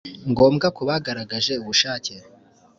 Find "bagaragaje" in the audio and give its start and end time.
0.89-1.53